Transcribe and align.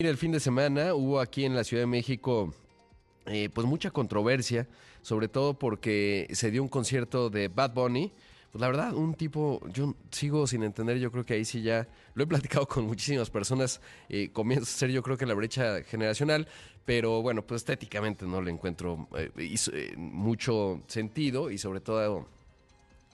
El 0.00 0.16
fin 0.16 0.30
de 0.30 0.38
semana 0.38 0.94
hubo 0.94 1.18
aquí 1.18 1.44
en 1.44 1.56
la 1.56 1.64
Ciudad 1.64 1.82
de 1.82 1.88
México 1.88 2.54
eh, 3.26 3.48
pues 3.52 3.66
mucha 3.66 3.90
controversia, 3.90 4.68
sobre 5.02 5.26
todo 5.26 5.58
porque 5.58 6.28
se 6.34 6.52
dio 6.52 6.62
un 6.62 6.68
concierto 6.68 7.30
de 7.30 7.48
Bad 7.48 7.74
Bunny. 7.74 8.12
Pues 8.52 8.60
la 8.60 8.68
verdad, 8.68 8.94
un 8.94 9.14
tipo, 9.14 9.60
yo 9.72 9.96
sigo 10.12 10.46
sin 10.46 10.62
entender, 10.62 11.00
yo 11.00 11.10
creo 11.10 11.26
que 11.26 11.34
ahí 11.34 11.44
sí 11.44 11.62
ya 11.62 11.88
lo 12.14 12.22
he 12.22 12.26
platicado 12.28 12.68
con 12.68 12.86
muchísimas 12.86 13.28
personas, 13.28 13.80
eh, 14.08 14.30
comienza 14.32 14.72
a 14.72 14.78
ser 14.78 14.90
yo 14.90 15.02
creo 15.02 15.16
que 15.16 15.26
la 15.26 15.34
brecha 15.34 15.82
generacional, 15.82 16.46
pero 16.84 17.20
bueno, 17.20 17.44
pues 17.44 17.62
estéticamente 17.62 18.24
no 18.24 18.40
le 18.40 18.52
encuentro 18.52 19.08
eh, 19.16 19.32
eh, 19.36 19.94
mucho 19.96 20.80
sentido 20.86 21.50
y 21.50 21.58
sobre 21.58 21.80
todo 21.80 22.28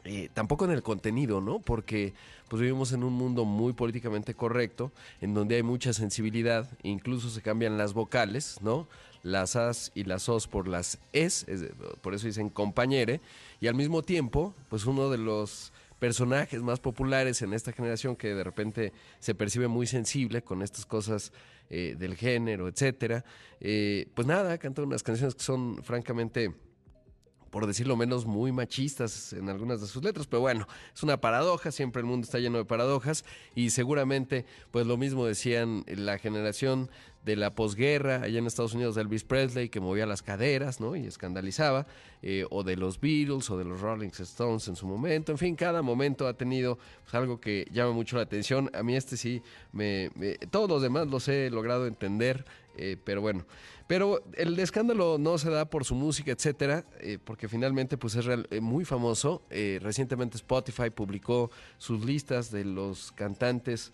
eh, 0.05 0.29
tampoco 0.35 0.67
en 0.67 0.71
el 0.71 0.83
contenido, 0.83 1.41
¿no? 1.41 1.61
Porque 1.61 2.13
pues 2.49 2.61
vivimos 2.61 2.93
en 2.93 3.05
un 3.05 3.15
mundo 3.15 3.45
muy 3.45 3.73
políticamente 3.73 4.35
correcto, 4.35 4.93
en 5.21 5.33
donde 5.33 5.57
hay 5.57 5.63
mucha 5.63 5.93
sensibilidad, 5.93 6.69
incluso 6.83 7.31
se 7.31 7.41
cambian 7.41 7.79
las 7.79 7.95
vocales, 7.95 8.59
¿no? 8.61 8.87
Las 9.23 9.57
as 9.57 9.91
y 9.95 10.05
las 10.05 10.29
os 10.29 10.47
por 10.47 10.69
las 10.69 10.99
es, 11.13 11.47
por 12.03 12.13
eso 12.13 12.27
dicen 12.27 12.51
compañere, 12.51 13.23
y 13.61 13.67
al 13.67 13.75
mismo 13.75 14.03
tiempo, 14.03 14.55
pues 14.69 14.85
uno 14.85 15.09
de 15.09 15.17
los 15.17 15.73
personajes 15.99 16.61
más 16.63 16.81
populares 16.81 17.41
en 17.41 17.55
esta 17.55 17.73
generación 17.73 18.15
que 18.15 18.35
de 18.35 18.45
repente 18.45 18.93
se 19.21 19.35
percibe 19.35 19.69
muy 19.69 19.87
sensible 19.87 20.43
con 20.43 20.61
estas 20.61 20.85
cosas 20.85 21.33
eh, 21.71 21.97
del 21.99 22.15
género, 22.15 22.69
etcétera, 22.69 23.25
eh, 23.59 24.07
pues 24.15 24.27
nada, 24.27 24.59
canta 24.59 24.83
unas 24.83 25.03
canciones 25.03 25.35
que 25.35 25.43
son 25.43 25.83
francamente 25.83 26.53
por 27.55 27.69
decirlo 27.69 27.97
menos, 27.97 28.27
muy 28.27 28.51
machistas 28.51 29.33
en 29.33 29.49
algunas 29.49 29.81
de 29.81 29.87
sus 29.87 30.03
letras, 30.03 30.27
pero 30.27 30.41
bueno, 30.41 30.67
es 30.93 31.05
una 31.05 31.21
paradoja, 31.21 31.71
siempre 31.71 32.01
el 32.01 32.07
mundo 32.07 32.25
está 32.25 32.41
lleno 32.41 32.59
de 32.59 32.65
paradojas 32.65 33.25
y 33.55 33.71
seguramente 33.71 34.45
pues 34.73 34.89
lo 34.89 34.97
mismo 34.97 35.25
decían 35.25 35.85
la 35.87 36.19
generación 36.19 36.91
de 37.25 37.37
la 37.37 37.55
posguerra 37.55 38.23
allá 38.23 38.41
en 38.41 38.49
Estados 38.49 38.75
Unidos 38.75 38.97
de 38.97 39.03
Elvis 39.03 39.23
Presley 39.23 39.69
que 39.69 39.79
movía 39.79 40.05
las 40.05 40.21
caderas 40.21 40.81
¿no? 40.81 40.97
y 40.97 41.07
escandalizaba, 41.07 41.87
eh, 42.23 42.45
o 42.51 42.65
de 42.65 42.77
los 42.77 43.01
Beatles 43.01 43.49
o 43.51 43.57
de 43.57 43.65
los 43.65 43.81
Rolling 43.81 44.11
Stones 44.19 44.67
en 44.67 44.75
su 44.75 44.89
momento, 44.89 45.31
en 45.31 45.39
fin, 45.39 45.55
cada 45.55 45.81
momento 45.81 46.27
ha 46.27 46.35
tenido 46.35 46.77
pues, 47.05 47.15
algo 47.15 47.41
que 47.41 47.69
llama 47.71 47.93
mucho 47.93 48.17
la 48.17 48.23
atención, 48.23 48.69
a 48.75 48.83
mí 48.83 48.97
este 48.97 49.17
sí, 49.17 49.43
me, 49.71 50.11
me 50.17 50.39
todos 50.39 50.69
los 50.69 50.83
demás 50.83 51.07
los 51.07 51.29
he 51.29 51.51
logrado 51.51 51.87
entender, 51.87 52.45
eh, 52.77 52.97
pero 53.05 53.21
bueno, 53.21 53.45
pero 53.87 54.23
el 54.35 54.59
escándalo 54.59 55.19
no 55.19 55.37
se 55.39 55.51
da 55.51 55.67
por 55.67 55.85
su 55.85 55.95
música, 55.95 56.33
etcétera, 56.33 56.85
eh, 57.01 57.19
porque 57.23 57.49
finalmente 57.49 57.97
pues 57.99 58.15
es 58.17 58.27
eh, 58.51 58.61
muy 58.61 58.85
famoso. 58.85 59.43
Eh, 59.51 59.79
recientemente 59.83 60.37
Spotify 60.39 60.91
publicó 60.91 61.51
sus 61.79 62.05
listas 62.05 62.51
de 62.51 62.65
los 62.65 63.13
cantantes 63.13 63.93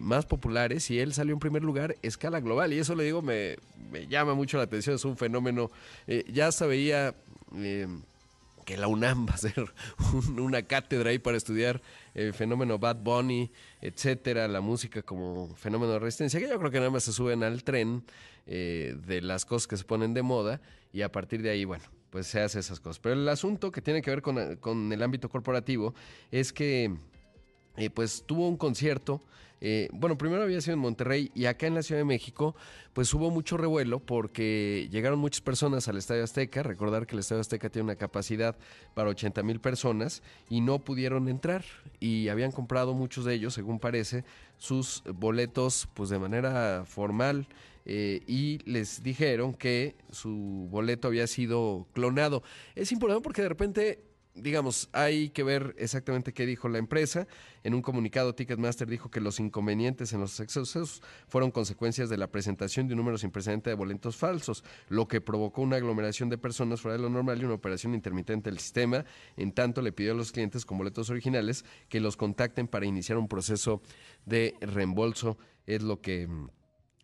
más 0.00 0.24
populares 0.24 0.90
y 0.90 0.98
él 1.00 1.12
salió 1.12 1.34
en 1.34 1.38
primer 1.38 1.62
lugar 1.62 1.96
escala 2.02 2.40
global. 2.40 2.72
Y 2.72 2.78
eso 2.78 2.94
le 2.94 3.04
digo, 3.04 3.20
me, 3.20 3.56
llama 4.08 4.32
mucho 4.32 4.56
la 4.56 4.62
atención, 4.64 4.96
es 4.96 5.04
un 5.04 5.18
fenómeno. 5.18 5.70
Ya 6.32 6.46
hasta 6.46 6.64
veía 6.66 7.14
que 8.64 8.76
la 8.76 8.88
UNAM 8.88 9.26
va 9.28 9.34
a 9.34 9.38
ser 9.38 9.54
un- 10.14 10.40
una 10.40 10.62
cátedra 10.62 11.10
ahí 11.10 11.18
para 11.18 11.36
estudiar 11.36 11.80
el 12.16 12.32
fenómeno 12.32 12.78
Bad 12.78 12.96
Bunny, 12.96 13.52
etcétera, 13.80 14.48
la 14.48 14.62
música 14.62 15.02
como 15.02 15.54
fenómeno 15.54 15.92
de 15.92 15.98
resistencia, 15.98 16.40
que 16.40 16.48
yo 16.48 16.58
creo 16.58 16.70
que 16.70 16.78
nada 16.78 16.90
más 16.90 17.04
se 17.04 17.12
suben 17.12 17.42
al 17.42 17.62
tren 17.62 18.02
eh, 18.46 18.96
de 19.06 19.20
las 19.20 19.44
cosas 19.44 19.66
que 19.66 19.76
se 19.76 19.84
ponen 19.84 20.14
de 20.14 20.22
moda 20.22 20.62
y 20.94 21.02
a 21.02 21.12
partir 21.12 21.42
de 21.42 21.50
ahí, 21.50 21.66
bueno, 21.66 21.84
pues 22.08 22.26
se 22.26 22.40
hace 22.40 22.58
esas 22.58 22.80
cosas. 22.80 23.00
Pero 23.00 23.14
el 23.14 23.28
asunto 23.28 23.70
que 23.70 23.82
tiene 23.82 24.00
que 24.00 24.10
ver 24.10 24.22
con, 24.22 24.56
con 24.56 24.90
el 24.90 25.02
ámbito 25.02 25.28
corporativo 25.28 25.94
es 26.30 26.54
que 26.54 26.96
eh, 27.76 27.90
pues 27.90 28.24
tuvo 28.26 28.48
un 28.48 28.56
concierto. 28.56 29.22
eh, 29.60 29.88
bueno, 29.92 30.18
primero 30.18 30.42
había 30.42 30.60
sido 30.60 30.74
en 30.74 30.80
Monterrey 30.80 31.30
y 31.34 31.46
acá 31.46 31.66
en 31.66 31.74
la 31.74 31.82
Ciudad 31.82 32.00
de 32.00 32.04
México, 32.04 32.54
pues 32.92 33.12
hubo 33.14 33.30
mucho 33.30 33.56
revuelo 33.56 34.00
porque 34.00 34.86
llegaron 34.90 35.18
muchas 35.18 35.40
personas 35.40 35.88
al 35.88 35.96
Estadio 35.96 36.24
Azteca. 36.24 36.62
Recordar 36.62 37.06
que 37.06 37.14
el 37.14 37.20
Estadio 37.20 37.40
Azteca 37.40 37.70
tiene 37.70 37.84
una 37.84 37.96
capacidad 37.96 38.56
para 38.94 39.08
80 39.10 39.42
mil 39.42 39.60
personas 39.60 40.22
y 40.50 40.60
no 40.60 40.78
pudieron 40.84 41.28
entrar. 41.28 41.64
Y 42.00 42.28
habían 42.28 42.52
comprado 42.52 42.92
muchos 42.94 43.24
de 43.24 43.34
ellos, 43.34 43.54
según 43.54 43.78
parece, 43.80 44.24
sus 44.58 45.02
boletos 45.14 45.88
pues 45.94 46.10
de 46.10 46.18
manera 46.18 46.84
formal. 46.86 47.46
eh, 47.88 48.22
y 48.26 48.58
les 48.68 49.02
dijeron 49.02 49.54
que 49.54 49.94
su 50.10 50.66
boleto 50.70 51.08
había 51.08 51.26
sido 51.28 51.86
clonado. 51.92 52.42
Es 52.74 52.90
importante 52.92 53.22
porque 53.22 53.42
de 53.42 53.48
repente 53.48 54.02
digamos, 54.36 54.88
hay 54.92 55.30
que 55.30 55.42
ver 55.42 55.74
exactamente 55.78 56.32
qué 56.32 56.46
dijo 56.46 56.68
la 56.68 56.78
empresa. 56.78 57.26
En 57.64 57.74
un 57.74 57.82
comunicado, 57.82 58.34
Ticketmaster 58.34 58.88
dijo 58.88 59.10
que 59.10 59.20
los 59.20 59.40
inconvenientes 59.40 60.12
en 60.12 60.20
los 60.20 60.38
excesos 60.40 61.02
fueron 61.26 61.50
consecuencias 61.50 62.08
de 62.08 62.16
la 62.16 62.30
presentación 62.30 62.86
de 62.86 62.94
un 62.94 62.98
número 62.98 63.18
sin 63.18 63.30
precedente 63.30 63.70
de 63.70 63.76
boletos 63.76 64.16
falsos, 64.16 64.62
lo 64.88 65.08
que 65.08 65.20
provocó 65.20 65.62
una 65.62 65.76
aglomeración 65.76 66.28
de 66.28 66.38
personas 66.38 66.80
fuera 66.80 66.96
de 66.96 67.02
lo 67.02 67.10
normal 67.10 67.40
y 67.40 67.44
una 67.44 67.54
operación 67.54 67.94
intermitente 67.94 68.50
del 68.50 68.58
sistema. 68.58 69.04
En 69.36 69.52
tanto, 69.52 69.82
le 69.82 69.92
pidió 69.92 70.12
a 70.12 70.16
los 70.16 70.32
clientes 70.32 70.64
con 70.64 70.78
boletos 70.78 71.10
originales 71.10 71.64
que 71.88 72.00
los 72.00 72.16
contacten 72.16 72.68
para 72.68 72.86
iniciar 72.86 73.18
un 73.18 73.28
proceso 73.28 73.82
de 74.24 74.54
reembolso. 74.60 75.38
Es 75.66 75.82
lo 75.82 76.00
que 76.00 76.26
mm, 76.28 76.48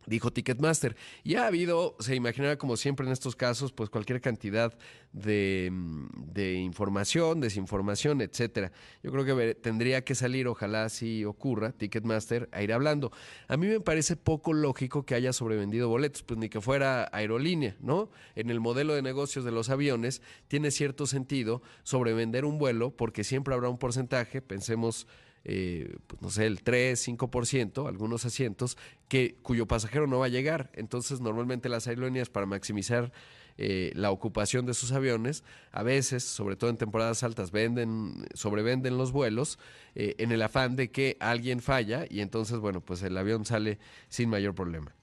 dijo 0.06 0.32
Ticketmaster. 0.32 0.96
Y 1.24 1.36
ha 1.36 1.46
habido, 1.46 1.96
se 2.00 2.14
imaginará 2.14 2.56
como 2.56 2.76
siempre 2.76 3.06
en 3.06 3.12
estos 3.12 3.36
casos, 3.36 3.72
pues 3.72 3.90
cualquier 3.90 4.20
cantidad 4.20 4.76
de, 5.12 5.68
mm, 5.72 6.32
de 6.32 6.54
información, 6.54 7.40
desinformación, 7.40 8.20
etcétera. 8.20 8.72
Yo 9.02 9.12
creo 9.12 9.24
que 9.24 9.54
tendría 9.54 10.04
que 10.04 10.14
salir, 10.14 10.48
ojalá 10.48 10.84
así 10.84 11.24
ocurra, 11.24 11.72
Ticketmaster, 11.72 12.48
a 12.52 12.62
ir 12.62 12.72
hablando. 12.72 13.12
A 13.48 13.56
mí 13.56 13.66
me 13.66 13.80
parece 13.80 14.16
poco 14.16 14.52
lógico 14.52 15.04
que 15.04 15.14
haya 15.14 15.32
sobrevendido 15.32 15.88
boletos, 15.88 16.22
pues 16.22 16.38
ni 16.38 16.48
que 16.48 16.60
fuera 16.60 17.08
aerolínea, 17.12 17.76
¿no? 17.80 18.10
En 18.34 18.50
el 18.50 18.60
modelo 18.60 18.94
de 18.94 19.02
negocios 19.02 19.44
de 19.44 19.52
los 19.52 19.70
aviones 19.70 20.22
tiene 20.48 20.70
cierto 20.70 21.06
sentido 21.06 21.62
sobrevender 21.82 22.44
un 22.44 22.58
vuelo 22.58 22.90
porque 22.90 23.24
siempre 23.24 23.54
habrá 23.54 23.69
un 23.69 23.78
porcentaje, 23.78 24.42
pensemos 24.42 25.06
eh, 25.44 25.97
pues, 26.06 26.22
no 26.22 26.30
sé, 26.30 26.47
el 26.47 26.62
3, 26.62 27.08
5%, 27.08 27.88
algunos 27.88 28.25
asientos, 28.25 28.76
que, 29.08 29.36
cuyo 29.42 29.66
pasajero 29.66 30.06
no 30.06 30.19
va 30.19 30.26
a 30.26 30.30
llegar. 30.30 30.70
Entonces, 30.75 31.20
normalmente 31.20 31.69
las 31.69 31.86
aerolíneas, 31.86 32.30
para 32.30 32.47
maximizar 32.47 33.12
eh, 33.58 33.92
la 33.94 34.10
ocupación 34.10 34.66
de 34.66 34.75
sus 34.75 34.92
aviones, 34.92 35.44
a 35.72 35.82
veces, 35.82 36.25
sobre 36.25 36.56
todo 36.56 36.70
en 36.70 36.76
temporadas 36.76 37.22
altas, 37.22 37.50
venden, 37.50 38.26
sobrevenden 38.34 38.97
los 38.97 39.12
vuelos 39.12 39.58
eh, 39.94 40.14
en 40.19 40.32
el 40.32 40.42
afán 40.42 40.76
de 40.76 40.91
que 40.91 41.16
alguien 41.20 41.60
falla 41.60 42.06
y 42.08 42.20
entonces, 42.20 42.58
bueno, 42.58 42.81
pues 42.81 43.02
el 43.02 43.16
avión 43.16 43.44
sale 43.44 43.78
sin 44.08 44.31
mayor 44.31 44.54
problema. 44.54 44.94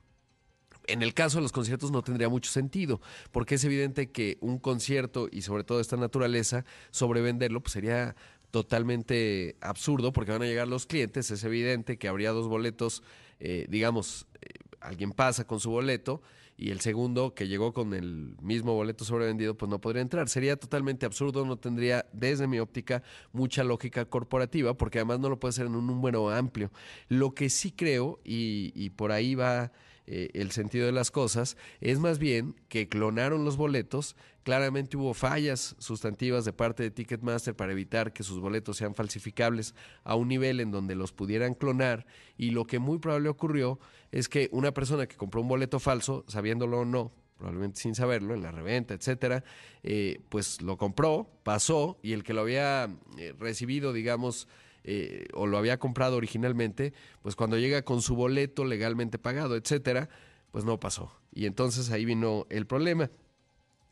En 0.87 1.03
el 1.03 1.13
caso 1.13 1.37
de 1.37 1.43
los 1.43 1.51
conciertos 1.51 1.91
no 1.91 2.01
tendría 2.01 2.29
mucho 2.29 2.49
sentido, 2.49 2.99
porque 3.31 3.55
es 3.55 3.63
evidente 3.63 4.09
que 4.09 4.39
un 4.41 4.57
concierto 4.57 5.27
y 5.31 5.43
sobre 5.43 5.63
todo 5.63 5.79
esta 5.79 5.97
naturaleza, 5.97 6.65
sobrevenderlo, 6.89 7.61
pues 7.61 7.73
sería 7.73 8.15
totalmente 8.51 9.55
absurdo, 9.61 10.11
porque 10.11 10.31
van 10.31 10.41
a 10.41 10.45
llegar 10.45 10.67
los 10.67 10.85
clientes, 10.85 11.31
es 11.31 11.43
evidente 11.43 11.97
que 11.97 12.07
habría 12.07 12.31
dos 12.31 12.47
boletos, 12.47 13.03
eh, 13.39 13.65
digamos, 13.69 14.27
eh, 14.41 14.47
alguien 14.79 15.11
pasa 15.11 15.45
con 15.45 15.59
su 15.59 15.71
boleto 15.71 16.21
y 16.57 16.71
el 16.71 16.81
segundo 16.81 17.33
que 17.33 17.47
llegó 17.47 17.73
con 17.73 17.93
el 17.93 18.35
mismo 18.41 18.73
boleto 18.73 19.05
sobrevendido, 19.05 19.55
pues 19.55 19.69
no 19.69 19.79
podría 19.79 20.01
entrar. 20.01 20.27
Sería 20.27 20.57
totalmente 20.57 21.05
absurdo, 21.05 21.45
no 21.45 21.57
tendría, 21.57 22.05
desde 22.11 22.47
mi 22.47 22.59
óptica, 22.59 23.01
mucha 23.31 23.63
lógica 23.63 24.03
corporativa, 24.05 24.73
porque 24.73 24.99
además 24.99 25.21
no 25.21 25.29
lo 25.29 25.39
puede 25.39 25.51
hacer 25.51 25.67
en 25.67 25.75
un 25.75 25.87
número 25.87 26.29
amplio. 26.29 26.69
Lo 27.07 27.33
que 27.33 27.49
sí 27.49 27.71
creo, 27.71 28.19
y, 28.25 28.73
y 28.75 28.89
por 28.89 29.13
ahí 29.13 29.35
va 29.35 29.71
eh, 30.11 30.31
el 30.33 30.49
sentido 30.49 30.87
de 30.87 30.91
las 30.91 31.11
cosas, 31.11 31.55
es 31.81 31.99
más 31.99 32.17
bien 32.17 32.55
que 32.67 32.89
clonaron 32.89 33.45
los 33.45 33.57
boletos. 33.57 34.15
Claramente 34.41 34.97
hubo 34.97 35.13
fallas 35.13 35.75
sustantivas 35.77 36.45
de 36.45 36.51
parte 36.51 36.81
de 36.81 36.89
Ticketmaster 36.89 37.55
para 37.55 37.73
evitar 37.73 38.11
que 38.11 38.23
sus 38.23 38.39
boletos 38.39 38.77
sean 38.77 38.95
falsificables 38.95 39.75
a 40.03 40.15
un 40.15 40.27
nivel 40.27 40.61
en 40.61 40.71
donde 40.71 40.95
los 40.95 41.13
pudieran 41.13 41.53
clonar. 41.53 42.07
Y 42.37 42.49
lo 42.49 42.65
que 42.65 42.79
muy 42.79 42.97
probable 42.97 43.29
ocurrió 43.29 43.79
es 44.11 44.29
que 44.29 44.49
una 44.51 44.73
persona 44.73 45.05
que 45.05 45.15
compró 45.15 45.41
un 45.41 45.47
boleto 45.47 45.79
falso, 45.79 46.25
sabiéndolo 46.27 46.79
o 46.79 46.85
no, 46.85 47.11
probablemente 47.37 47.79
sin 47.79 47.93
saberlo, 47.93 48.33
en 48.33 48.41
la 48.41 48.51
reventa, 48.51 48.95
etcétera, 48.95 49.43
eh, 49.83 50.21
pues 50.29 50.59
lo 50.63 50.75
compró, 50.77 51.29
pasó, 51.43 51.99
y 52.01 52.13
el 52.13 52.23
que 52.23 52.33
lo 52.33 52.41
había 52.41 52.89
eh, 53.19 53.35
recibido, 53.37 53.93
digamos, 53.93 54.47
eh, 54.83 55.27
o 55.33 55.47
lo 55.47 55.57
había 55.57 55.77
comprado 55.79 56.17
originalmente, 56.17 56.93
pues 57.21 57.35
cuando 57.35 57.57
llega 57.57 57.83
con 57.83 58.01
su 58.01 58.15
boleto 58.15 58.65
legalmente 58.65 59.19
pagado, 59.19 59.55
etcétera, 59.55 60.09
pues 60.51 60.65
no 60.65 60.79
pasó. 60.79 61.11
Y 61.33 61.45
entonces 61.45 61.91
ahí 61.91 62.05
vino 62.05 62.47
el 62.49 62.65
problema. 62.65 63.09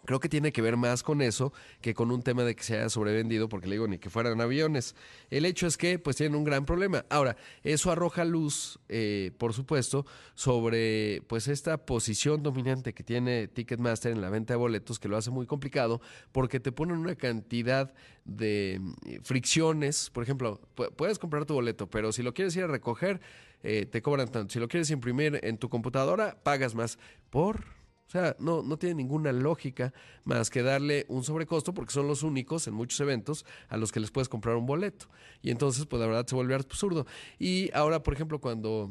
Creo 0.08 0.22
que 0.22 0.30
tiene 0.30 0.54
que 0.54 0.62
ver 0.62 0.78
más 0.78 1.04
con 1.04 1.22
eso 1.22 1.52
que 1.82 1.94
con 1.94 2.12
un 2.12 2.24
tema 2.24 2.46
de 2.46 2.56
que 2.56 2.64
se 2.64 2.78
haya 2.78 2.88
sobrevendido, 2.88 3.50
porque 3.50 3.68
le 3.68 3.74
digo, 3.74 3.90
ni 3.90 4.00
que 4.00 4.10
fueran 4.10 4.40
aviones. 4.40 4.96
El 5.30 5.44
hecho 5.44 5.68
es 5.68 5.76
que 5.76 6.00
pues 6.00 6.16
tienen 6.16 6.38
un 6.38 6.46
gran 6.46 6.66
problema. 6.66 7.06
Ahora, 7.10 7.36
eso 7.62 7.92
arroja 7.92 8.24
luz, 8.24 8.80
eh, 8.88 9.32
por 9.38 9.52
supuesto, 9.52 10.06
sobre 10.34 11.24
pues 11.28 11.50
esta 11.50 11.86
posición 11.86 12.42
dominante 12.42 12.94
que 12.94 13.04
tiene 13.04 13.50
Ticketmaster 13.50 14.14
en 14.14 14.22
la 14.22 14.30
venta 14.30 14.54
de 14.54 14.58
boletos, 14.58 14.98
que 14.98 15.10
lo 15.10 15.18
hace 15.18 15.30
muy 15.30 15.46
complicado, 15.46 16.00
porque 16.32 16.62
te 16.62 16.72
ponen 16.72 17.00
una 17.00 17.16
cantidad 17.16 17.94
de 18.24 18.80
eh, 19.06 19.20
fricciones. 19.24 20.10
Por 20.10 20.24
ejemplo, 20.24 20.62
puedes 20.96 21.20
comprar 21.20 21.44
tu 21.44 21.54
boleto, 21.54 21.90
pero 21.90 22.14
si 22.14 22.24
lo 22.24 22.34
quieres 22.34 22.56
ir 22.56 22.64
a 22.64 22.68
recoger, 22.68 23.20
eh, 23.62 23.86
te 23.86 24.02
cobran 24.02 24.32
tanto. 24.32 24.54
Si 24.54 24.60
lo 24.60 24.70
quieres 24.70 24.90
imprimir 24.90 25.42
en 25.44 25.58
tu 25.58 25.68
computadora, 25.68 26.38
pagas 26.44 26.76
más. 26.76 26.98
¿Por? 27.30 27.77
O 28.08 28.10
sea, 28.10 28.36
no, 28.40 28.64
no 28.64 28.78
tiene 28.78 28.96
ninguna 28.96 29.34
lógica 29.34 29.94
más 30.24 30.50
que 30.50 30.64
darle 30.64 31.06
un 31.10 31.24
sobrecosto 31.26 31.74
porque 31.74 31.92
son 31.92 32.08
los 32.08 32.24
únicos 32.24 32.66
en 32.68 32.74
muchos 32.74 33.00
eventos 33.02 33.46
a 33.68 33.76
los 33.76 33.92
que 33.92 34.00
les 34.00 34.12
puedes 34.12 34.30
comprar 34.30 34.56
un 34.56 34.66
boleto. 34.66 35.08
Y 35.42 35.52
entonces, 35.52 35.86
pues 35.86 36.00
la 36.00 36.08
verdad 36.08 36.26
se 36.26 36.36
vuelve 36.36 36.56
absurdo. 36.56 37.06
Y 37.38 37.70
ahora, 37.74 38.04
por 38.04 38.14
ejemplo, 38.14 38.40
cuando 38.40 38.90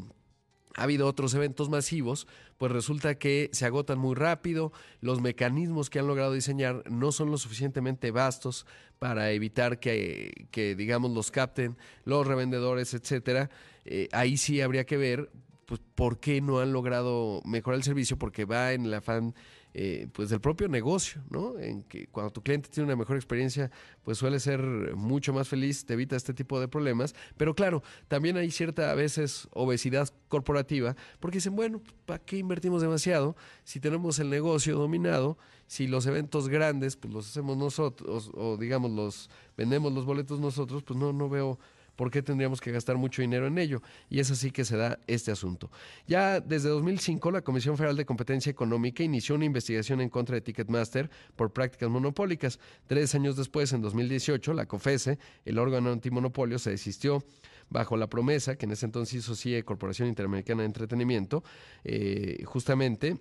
ha 0.76 0.82
habido 0.82 1.06
otros 1.06 1.32
eventos 1.32 1.70
masivos, 1.70 2.26
pues 2.58 2.70
resulta 2.70 3.18
que 3.18 3.48
se 3.52 3.64
agotan 3.64 3.98
muy 3.98 4.14
rápido, 4.14 4.72
los 5.00 5.22
mecanismos 5.22 5.88
que 5.88 5.98
han 5.98 6.06
logrado 6.06 6.34
diseñar 6.34 6.82
no 6.90 7.10
son 7.10 7.30
lo 7.30 7.38
suficientemente 7.38 8.10
vastos 8.10 8.66
para 8.98 9.30
evitar 9.30 9.80
que, 9.80 10.46
que 10.50 10.74
digamos, 10.74 11.10
los 11.10 11.30
capten 11.30 11.78
los 12.04 12.26
revendedores, 12.26 12.92
etcétera. 12.92 13.48
Eh, 13.86 14.08
ahí 14.12 14.36
sí 14.36 14.60
habría 14.60 14.84
que 14.84 14.98
ver 14.98 15.30
pues 15.66 15.80
por 15.94 16.20
qué 16.20 16.40
no 16.40 16.60
han 16.60 16.72
logrado 16.72 17.42
mejorar 17.44 17.76
el 17.78 17.84
servicio, 17.84 18.16
porque 18.16 18.44
va 18.44 18.72
en 18.72 18.86
el 18.86 18.94
afán 18.94 19.34
eh, 19.74 20.08
pues 20.12 20.30
del 20.30 20.40
propio 20.40 20.68
negocio, 20.68 21.22
¿no? 21.28 21.58
En 21.58 21.82
que 21.82 22.06
cuando 22.06 22.32
tu 22.32 22.40
cliente 22.40 22.70
tiene 22.70 22.86
una 22.86 22.96
mejor 22.96 23.16
experiencia, 23.16 23.70
pues 24.04 24.16
suele 24.16 24.40
ser 24.40 24.62
mucho 24.94 25.34
más 25.34 25.48
feliz, 25.48 25.84
te 25.84 25.92
evita 25.92 26.16
este 26.16 26.32
tipo 26.32 26.58
de 26.60 26.66
problemas. 26.66 27.14
Pero 27.36 27.54
claro, 27.54 27.82
también 28.08 28.38
hay 28.38 28.50
cierta 28.50 28.90
a 28.90 28.94
veces 28.94 29.48
obesidad 29.52 30.08
corporativa, 30.28 30.96
porque 31.20 31.38
dicen, 31.38 31.56
bueno, 31.56 31.82
¿para 32.06 32.20
qué 32.20 32.38
invertimos 32.38 32.80
demasiado 32.80 33.36
si 33.64 33.78
tenemos 33.78 34.18
el 34.18 34.30
negocio 34.30 34.78
dominado? 34.78 35.36
Si 35.66 35.88
los 35.88 36.06
eventos 36.06 36.48
grandes, 36.48 36.96
pues 36.96 37.12
los 37.12 37.28
hacemos 37.28 37.58
nosotros, 37.58 38.30
o 38.32 38.56
digamos, 38.56 38.92
los 38.92 39.28
vendemos 39.58 39.92
los 39.92 40.06
boletos 40.06 40.40
nosotros, 40.40 40.84
pues 40.84 40.98
no, 40.98 41.12
no 41.12 41.28
veo 41.28 41.58
¿por 41.96 42.10
qué 42.10 42.22
tendríamos 42.22 42.60
que 42.60 42.70
gastar 42.70 42.96
mucho 42.96 43.22
dinero 43.22 43.46
en 43.46 43.58
ello? 43.58 43.82
Y 44.08 44.20
es 44.20 44.30
así 44.30 44.50
que 44.50 44.64
se 44.64 44.76
da 44.76 44.98
este 45.06 45.32
asunto. 45.32 45.70
Ya 46.06 46.40
desde 46.40 46.68
2005, 46.68 47.30
la 47.30 47.42
Comisión 47.42 47.76
Federal 47.76 47.96
de 47.96 48.06
Competencia 48.06 48.50
Económica 48.50 49.02
inició 49.02 49.34
una 49.34 49.44
investigación 49.44 50.00
en 50.00 50.10
contra 50.10 50.34
de 50.34 50.42
Ticketmaster 50.42 51.10
por 51.34 51.52
prácticas 51.52 51.88
monopólicas. 51.88 52.60
Tres 52.86 53.14
años 53.14 53.36
después, 53.36 53.72
en 53.72 53.82
2018, 53.82 54.52
la 54.52 54.66
COFESE, 54.66 55.18
el 55.44 55.58
órgano 55.58 55.90
antimonopolio, 55.90 56.58
se 56.58 56.70
desistió 56.70 57.24
bajo 57.68 57.96
la 57.96 58.08
promesa 58.08 58.56
que 58.56 58.66
en 58.66 58.72
ese 58.72 58.86
entonces 58.86 59.14
hizo 59.14 59.34
CIE, 59.34 59.64
Corporación 59.64 60.08
Interamericana 60.08 60.62
de 60.62 60.66
Entretenimiento, 60.66 61.42
eh, 61.84 62.42
justamente 62.44 63.18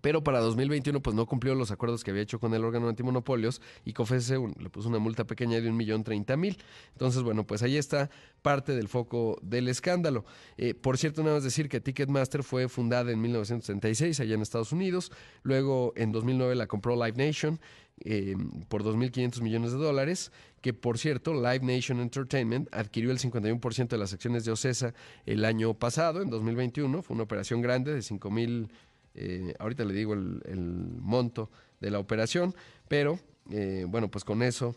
pero 0.00 0.22
para 0.22 0.40
2021 0.40 1.00
pues 1.00 1.16
no 1.16 1.26
cumplió 1.26 1.54
los 1.54 1.70
acuerdos 1.70 2.04
que 2.04 2.10
había 2.10 2.22
hecho 2.22 2.38
con 2.38 2.54
el 2.54 2.64
órgano 2.64 2.88
antimonopolios 2.88 3.60
y 3.84 3.92
COFESE 3.92 4.38
le 4.58 4.70
puso 4.70 4.88
una 4.88 4.98
multa 4.98 5.24
pequeña 5.26 5.60
de 5.60 5.68
un 5.68 5.76
millón 5.76 6.04
treinta 6.04 6.36
mil. 6.36 6.58
Entonces, 6.92 7.22
bueno, 7.22 7.46
pues 7.46 7.62
ahí 7.62 7.76
está 7.76 8.10
parte 8.42 8.74
del 8.74 8.88
foco 8.88 9.38
del 9.42 9.68
escándalo. 9.68 10.24
Eh, 10.56 10.74
por 10.74 10.96
cierto, 10.96 11.22
nada 11.22 11.36
más 11.36 11.44
decir 11.44 11.68
que 11.68 11.80
Ticketmaster 11.80 12.42
fue 12.42 12.68
fundada 12.68 13.10
en 13.10 13.20
1966 13.20 14.20
allá 14.20 14.34
en 14.34 14.42
Estados 14.42 14.72
Unidos, 14.72 15.12
luego 15.42 15.92
en 15.96 16.12
2009 16.12 16.54
la 16.54 16.66
compró 16.66 16.94
Live 16.94 17.16
Nation 17.16 17.60
eh, 18.02 18.34
por 18.68 18.82
2.500 18.82 19.42
millones 19.42 19.72
de 19.72 19.78
dólares, 19.78 20.32
que 20.62 20.72
por 20.72 20.98
cierto, 20.98 21.34
Live 21.34 21.60
Nation 21.60 22.00
Entertainment 22.00 22.68
adquirió 22.72 23.10
el 23.10 23.18
51% 23.18 23.88
de 23.88 23.98
las 23.98 24.14
acciones 24.14 24.44
de 24.46 24.52
Ocesa 24.52 24.94
el 25.26 25.44
año 25.44 25.74
pasado, 25.74 26.22
en 26.22 26.30
2021, 26.30 27.02
fue 27.02 27.14
una 27.14 27.24
operación 27.24 27.60
grande 27.60 27.92
de 27.92 28.00
5 28.00 28.30
mil 28.30 28.70
eh, 29.14 29.54
ahorita 29.58 29.84
le 29.84 29.94
digo 29.94 30.14
el, 30.14 30.98
monto 31.00 31.50
de 31.80 31.90
la 31.90 31.98
operación, 31.98 32.54
pero 32.88 33.18
eh, 33.50 33.84
bueno, 33.88 34.10
pues 34.10 34.24
con 34.24 34.42
eso 34.42 34.76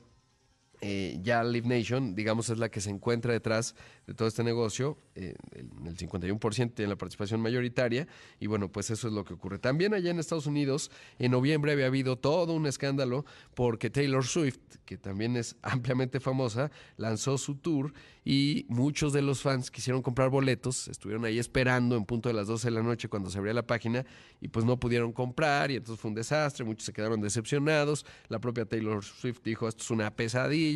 eh, 0.85 1.17
ya 1.21 1.45
Live 1.45 1.65
Nation, 1.65 2.13
digamos, 2.13 2.49
es 2.49 2.57
la 2.57 2.69
que 2.69 2.81
se 2.81 2.89
encuentra 2.89 3.31
detrás 3.31 3.73
de 4.05 4.13
todo 4.13 4.27
este 4.27 4.43
negocio, 4.43 4.97
eh, 5.15 5.33
el 5.53 5.95
51% 5.95 6.73
tiene 6.73 6.89
la 6.89 6.97
participación 6.97 7.39
mayoritaria, 7.39 8.05
y 8.37 8.47
bueno, 8.47 8.69
pues 8.69 8.91
eso 8.91 9.07
es 9.07 9.13
lo 9.13 9.23
que 9.23 9.33
ocurre. 9.33 9.59
También 9.59 9.93
allá 9.93 10.11
en 10.11 10.19
Estados 10.19 10.45
Unidos, 10.45 10.91
en 11.19 11.31
noviembre 11.31 11.71
había 11.71 11.85
habido 11.85 12.17
todo 12.17 12.51
un 12.51 12.65
escándalo 12.65 13.23
porque 13.53 13.89
Taylor 13.89 14.25
Swift, 14.25 14.59
que 14.83 14.97
también 14.97 15.37
es 15.37 15.55
ampliamente 15.61 16.19
famosa, 16.19 16.69
lanzó 16.97 17.37
su 17.37 17.55
tour 17.55 17.93
y 18.25 18.65
muchos 18.67 19.13
de 19.13 19.21
los 19.21 19.41
fans 19.41 19.71
quisieron 19.71 20.01
comprar 20.01 20.29
boletos, 20.29 20.89
estuvieron 20.89 21.23
ahí 21.25 21.39
esperando 21.39 21.95
en 21.95 22.05
punto 22.05 22.29
de 22.29 22.35
las 22.35 22.47
12 22.47 22.67
de 22.67 22.71
la 22.71 22.83
noche 22.83 23.07
cuando 23.07 23.29
se 23.29 23.37
abría 23.37 23.53
la 23.53 23.67
página 23.67 24.05
y 24.41 24.49
pues 24.49 24.65
no 24.65 24.79
pudieron 24.79 25.11
comprar 25.11 25.71
y 25.71 25.75
entonces 25.75 26.01
fue 26.01 26.09
un 26.09 26.15
desastre, 26.15 26.65
muchos 26.65 26.85
se 26.85 26.93
quedaron 26.93 27.21
decepcionados, 27.21 28.05
la 28.29 28.39
propia 28.39 28.65
Taylor 28.65 29.03
Swift 29.03 29.39
dijo 29.43 29.67
esto 29.67 29.83
es 29.83 29.91
una 29.91 30.13
pesadilla, 30.15 30.72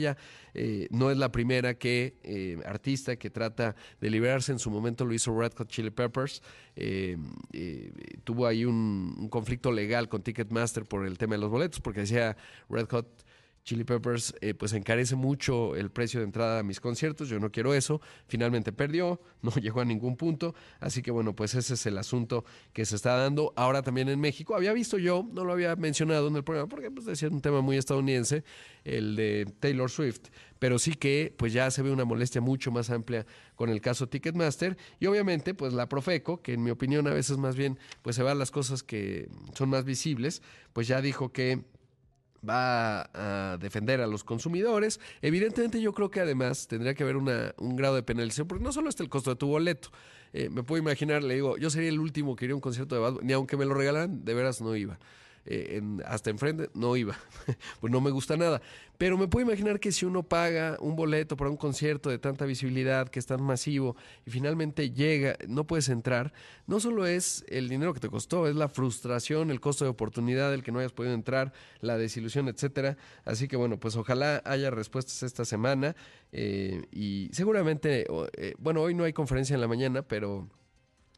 eh, 0.53 0.87
no 0.91 1.11
es 1.11 1.17
la 1.17 1.31
primera 1.31 1.75
que 1.75 2.17
eh, 2.23 2.57
artista 2.65 3.15
que 3.15 3.29
trata 3.29 3.75
de 4.01 4.09
liberarse. 4.09 4.51
En 4.51 4.59
su 4.59 4.69
momento 4.69 5.05
lo 5.05 5.13
hizo 5.13 5.37
Red 5.37 5.53
Hot 5.57 5.69
Chili 5.69 5.89
Peppers. 5.89 6.41
Eh, 6.75 7.17
tuvo 8.23 8.47
ahí 8.47 8.65
un, 8.65 9.15
un, 9.17 9.29
conflicto 9.29 9.71
legal 9.71 10.09
con 10.09 10.21
Ticketmaster 10.21 10.83
por 10.85 11.05
el 11.05 11.17
tema 11.17 11.35
de 11.35 11.41
los 11.41 11.49
boletos, 11.49 11.79
porque 11.79 12.01
decía 12.01 12.37
Red 12.69 12.87
Hot 12.89 13.25
Chili 13.67 13.83
Peppers 13.83 14.33
eh, 14.39 14.53
pues 14.53 14.71
encarece 14.71 15.17
mucho 15.17 15.75
el 15.75 15.91
precio 15.91 16.21
de 16.21 16.25
entrada 16.25 16.59
a 16.59 16.63
mis 16.63 16.79
conciertos, 16.79 17.27
yo 17.27 17.37
no 17.37 17.51
quiero 17.51 17.73
eso, 17.73 17.99
finalmente 18.25 18.71
perdió, 18.71 19.19
no 19.41 19.51
llegó 19.55 19.81
a 19.81 19.85
ningún 19.85 20.15
punto, 20.15 20.55
así 20.79 21.01
que 21.01 21.11
bueno, 21.11 21.35
pues 21.35 21.53
ese 21.53 21.73
es 21.73 21.85
el 21.85 21.97
asunto 21.97 22.45
que 22.71 22.85
se 22.85 22.95
está 22.95 23.17
dando 23.17 23.51
ahora 23.57 23.81
también 23.81 24.07
en 24.07 24.21
México. 24.21 24.55
Había 24.55 24.71
visto 24.71 24.97
yo, 24.97 25.27
no 25.33 25.43
lo 25.43 25.51
había 25.51 25.75
mencionado 25.75 26.29
en 26.29 26.37
el 26.37 26.45
programa 26.45 26.69
porque 26.69 26.89
pues 26.89 27.05
decía 27.05 27.27
un 27.27 27.41
tema 27.41 27.59
muy 27.59 27.75
estadounidense, 27.75 28.45
el 28.85 29.17
de 29.17 29.53
Taylor 29.59 29.91
Swift, 29.91 30.29
pero 30.59 30.79
sí 30.79 30.93
que 30.93 31.35
pues 31.37 31.51
ya 31.51 31.69
se 31.69 31.81
ve 31.81 31.91
una 31.91 32.05
molestia 32.05 32.39
mucho 32.39 32.71
más 32.71 32.89
amplia 32.89 33.25
con 33.55 33.69
el 33.69 33.81
caso 33.81 34.07
Ticketmaster 34.07 34.77
y 34.97 35.07
obviamente 35.07 35.53
pues 35.53 35.73
la 35.73 35.89
Profeco, 35.89 36.41
que 36.41 36.53
en 36.53 36.63
mi 36.63 36.71
opinión 36.71 37.05
a 37.07 37.13
veces 37.13 37.37
más 37.37 37.57
bien 37.57 37.77
pues 38.01 38.15
se 38.15 38.23
van 38.23 38.39
las 38.39 38.49
cosas 38.49 38.81
que 38.81 39.27
son 39.55 39.67
más 39.67 39.83
visibles, 39.83 40.41
pues 40.71 40.87
ya 40.87 41.01
dijo 41.01 41.33
que 41.33 41.65
va 42.47 43.09
a 43.13 43.57
defender 43.57 44.01
a 44.01 44.07
los 44.07 44.23
consumidores. 44.23 44.99
Evidentemente 45.21 45.81
yo 45.81 45.93
creo 45.93 46.09
que 46.09 46.19
además 46.19 46.67
tendría 46.67 46.93
que 46.93 47.03
haber 47.03 47.17
una, 47.17 47.53
un 47.57 47.75
grado 47.75 47.95
de 47.95 48.03
penalización, 48.03 48.47
porque 48.47 48.63
no 48.63 48.71
solo 48.71 48.89
está 48.89 49.03
el 49.03 49.09
costo 49.09 49.31
de 49.31 49.35
tu 49.35 49.47
boleto. 49.47 49.89
Eh, 50.33 50.49
me 50.49 50.63
puedo 50.63 50.81
imaginar, 50.81 51.23
le 51.23 51.35
digo, 51.35 51.57
yo 51.57 51.69
sería 51.69 51.89
el 51.89 51.99
último 51.99 52.35
que 52.35 52.45
iría 52.45 52.53
a 52.53 52.55
un 52.55 52.61
concierto 52.61 52.95
de 52.95 53.01
Bad 53.01 53.21
ni 53.21 53.33
aunque 53.33 53.57
me 53.57 53.65
lo 53.65 53.73
regalaran, 53.73 54.23
de 54.25 54.33
veras 54.33 54.61
no 54.61 54.75
iba. 54.75 54.99
Eh, 55.49 55.81
hasta 56.05 56.29
enfrente, 56.29 56.69
no 56.73 56.95
iba. 56.97 57.17
pues 57.79 57.91
no 57.91 58.01
me 58.01 58.11
gusta 58.11 58.35
nada. 58.35 58.61
Pero 58.97 59.17
me 59.17 59.27
puedo 59.27 59.45
imaginar 59.45 59.79
que 59.79 59.91
si 59.91 60.05
uno 60.05 60.23
paga 60.23 60.77
un 60.79 60.95
boleto 60.95 61.37
para 61.37 61.49
un 61.49 61.57
concierto 61.57 62.09
de 62.09 62.17
tanta 62.17 62.45
visibilidad, 62.45 63.07
que 63.07 63.19
es 63.19 63.25
tan 63.25 63.41
masivo, 63.41 63.95
y 64.25 64.31
finalmente 64.31 64.91
llega, 64.91 65.37
no 65.47 65.65
puedes 65.65 65.87
entrar, 65.89 66.33
no 66.65 66.79
solo 66.79 67.05
es 67.05 67.45
el 67.47 67.69
dinero 67.69 67.93
que 67.93 67.99
te 67.99 68.09
costó, 68.09 68.47
es 68.47 68.55
la 68.55 68.67
frustración, 68.67 69.51
el 69.51 69.61
costo 69.61 69.85
de 69.85 69.91
oportunidad, 69.91 70.53
el 70.53 70.63
que 70.63 70.71
no 70.71 70.79
hayas 70.79 70.93
podido 70.93 71.13
entrar, 71.13 71.53
la 71.79 71.97
desilusión, 71.97 72.49
etcétera. 72.49 72.97
Así 73.23 73.47
que 73.47 73.55
bueno, 73.55 73.79
pues 73.79 73.95
ojalá 73.95 74.41
haya 74.45 74.69
respuestas 74.69 75.23
esta 75.23 75.45
semana. 75.45 75.95
Eh, 76.31 76.85
y 76.91 77.29
seguramente, 77.31 78.05
eh, 78.33 78.55
bueno, 78.57 78.81
hoy 78.81 78.95
no 78.95 79.05
hay 79.05 79.13
conferencia 79.13 79.53
en 79.53 79.61
la 79.61 79.67
mañana, 79.67 80.01
pero 80.01 80.49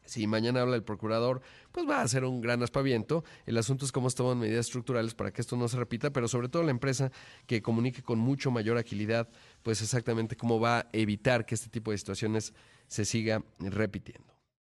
si 0.09 0.27
mañana 0.27 0.61
habla 0.61 0.75
el 0.75 0.83
procurador, 0.83 1.41
pues 1.71 1.87
va 1.87 2.01
a 2.01 2.07
ser 2.07 2.25
un 2.25 2.41
gran 2.41 2.63
aspaviento. 2.63 3.23
El 3.45 3.57
asunto 3.57 3.85
es 3.85 3.91
cómo 3.91 4.09
se 4.09 4.17
toman 4.17 4.39
medidas 4.39 4.65
estructurales 4.65 5.13
para 5.13 5.31
que 5.31 5.41
esto 5.41 5.55
no 5.55 5.67
se 5.67 5.77
repita, 5.77 6.11
pero 6.11 6.27
sobre 6.27 6.49
todo 6.49 6.63
la 6.63 6.71
empresa 6.71 7.11
que 7.45 7.61
comunique 7.61 8.01
con 8.01 8.19
mucho 8.19 8.51
mayor 8.51 8.77
agilidad, 8.77 9.29
pues 9.63 9.81
exactamente 9.81 10.35
cómo 10.35 10.59
va 10.59 10.79
a 10.79 10.89
evitar 10.93 11.45
que 11.45 11.55
este 11.55 11.69
tipo 11.69 11.91
de 11.91 11.97
situaciones 11.97 12.53
se 12.87 13.05
siga 13.05 13.43
repitiendo. 13.59 14.38